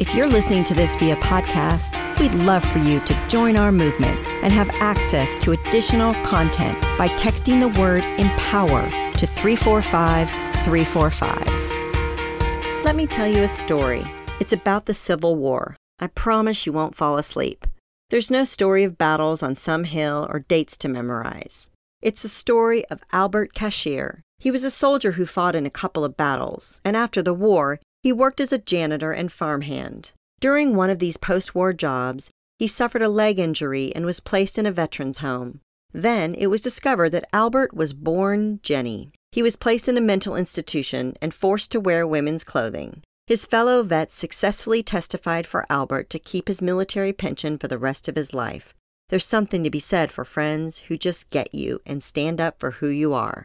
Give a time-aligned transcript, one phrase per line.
[0.00, 4.24] If you're listening to this via podcast, we'd love for you to join our movement
[4.44, 10.30] and have access to additional content by texting the word empower to 345
[10.62, 12.84] 345.
[12.84, 14.04] Let me tell you a story.
[14.38, 15.74] It's about the Civil War.
[15.98, 17.66] I promise you won't fall asleep.
[18.10, 21.70] There's no story of battles on some hill or dates to memorize.
[22.00, 24.22] It's the story of Albert Cashier.
[24.38, 27.80] He was a soldier who fought in a couple of battles, and after the war,
[28.08, 30.12] he worked as a janitor and farmhand.
[30.40, 34.58] During one of these post war jobs, he suffered a leg injury and was placed
[34.58, 35.60] in a veterans home.
[35.92, 39.10] Then it was discovered that Albert was born Jenny.
[39.30, 43.02] He was placed in a mental institution and forced to wear women's clothing.
[43.26, 48.08] His fellow vets successfully testified for Albert to keep his military pension for the rest
[48.08, 48.74] of his life.
[49.10, 52.70] There's something to be said for friends who just get you and stand up for
[52.70, 53.44] who you are.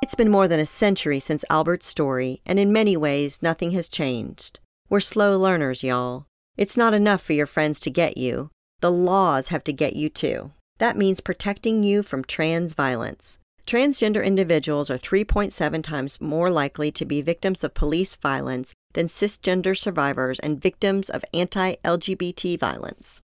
[0.00, 3.88] It's been more than a century since Albert's story, and in many ways, nothing has
[3.88, 4.60] changed.
[4.88, 6.26] We're slow learners, y'all.
[6.56, 8.50] It's not enough for your friends to get you.
[8.80, 10.52] The laws have to get you too.
[10.78, 13.38] That means protecting you from trans violence.
[13.66, 19.76] Transgender individuals are 3.7 times more likely to be victims of police violence than cisgender
[19.76, 23.20] survivors and victims of anti LGBT violence.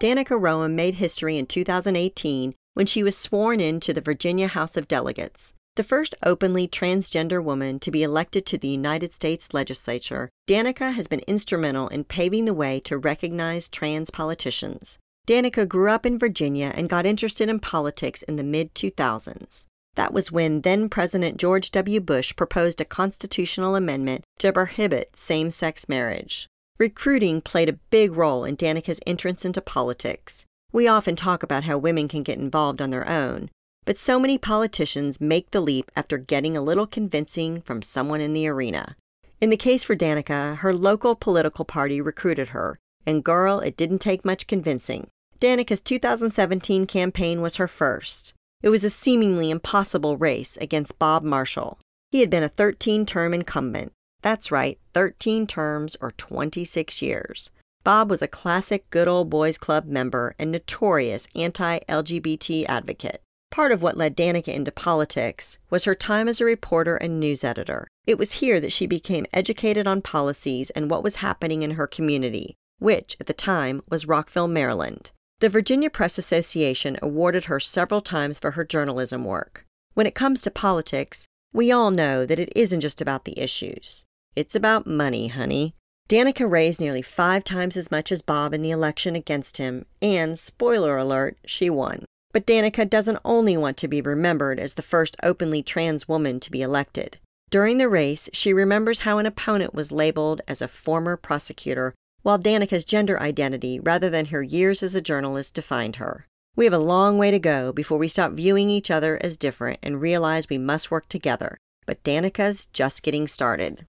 [0.00, 4.88] Danica Roem made history in 2018 when she was sworn into the Virginia House of
[4.88, 5.54] Delegates.
[5.76, 11.08] The first openly transgender woman to be elected to the United States legislature, Danica has
[11.08, 14.98] been instrumental in paving the way to recognize trans politicians.
[15.26, 19.66] Danica grew up in Virginia and got interested in politics in the mid 2000s.
[19.96, 22.00] That was when then President George W.
[22.00, 26.46] Bush proposed a constitutional amendment to prohibit same sex marriage.
[26.78, 30.46] Recruiting played a big role in Danica's entrance into politics.
[30.72, 33.50] We often talk about how women can get involved on their own,
[33.84, 38.32] but so many politicians make the leap after getting a little convincing from someone in
[38.32, 38.96] the arena.
[39.40, 43.98] In the case for Danica, her local political party recruited her, and girl, it didn't
[43.98, 45.08] take much convincing.
[45.40, 48.32] Danica's 2017 campaign was her first.
[48.62, 51.78] It was a seemingly impossible race against Bob Marshall.
[52.10, 53.92] He had been a 13 term incumbent.
[54.22, 57.50] That's right, 13 terms or 26 years.
[57.82, 63.20] Bob was a classic good old boys club member and notorious anti LGBT advocate.
[63.54, 67.44] Part of what led Danica into politics was her time as a reporter and news
[67.44, 67.86] editor.
[68.04, 71.86] It was here that she became educated on policies and what was happening in her
[71.86, 75.12] community, which, at the time, was Rockville, Maryland.
[75.38, 79.64] The Virginia Press Association awarded her several times for her journalism work.
[79.92, 84.04] When it comes to politics, we all know that it isn't just about the issues.
[84.34, 85.76] It's about money, honey.
[86.08, 90.36] Danica raised nearly five times as much as Bob in the election against him, and,
[90.36, 92.04] spoiler alert, she won.
[92.34, 96.50] But Danica doesn't only want to be remembered as the first openly trans woman to
[96.50, 97.18] be elected.
[97.48, 102.36] During the race, she remembers how an opponent was labeled as a former prosecutor while
[102.36, 106.26] Danica's gender identity rather than her years as a journalist defined her.
[106.56, 109.78] We have a long way to go before we stop viewing each other as different
[109.80, 111.56] and realize we must work together,
[111.86, 113.86] but Danica's just getting started.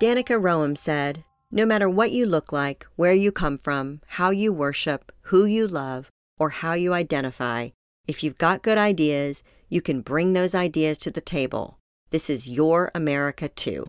[0.00, 4.52] Danica Roem said, No matter what you look like, where you come from, how you
[4.52, 6.11] worship, who you love,
[6.42, 7.68] or how you identify,
[8.08, 11.78] if you've got good ideas, you can bring those ideas to the table.
[12.10, 13.86] This is your America too.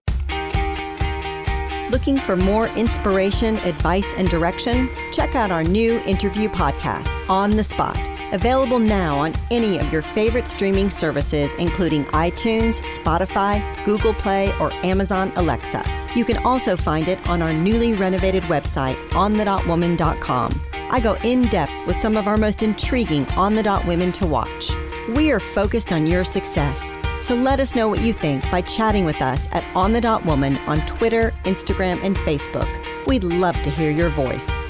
[1.89, 4.91] Looking for more inspiration, advice, and direction?
[5.11, 7.97] Check out our new interview podcast, On the Spot,
[8.31, 14.71] available now on any of your favorite streaming services, including iTunes, Spotify, Google Play, or
[14.83, 15.83] Amazon Alexa.
[16.15, 20.72] You can also find it on our newly renovated website, onthedotwoman.com.
[20.93, 24.25] I go in depth with some of our most intriguing on the dot women to
[24.25, 24.71] watch.
[25.15, 29.05] We are focused on your success so let us know what you think by chatting
[29.05, 32.67] with us at On the Dot Woman on Twitter, Instagram, and Facebook.
[33.07, 34.65] We'd love to hear your voice.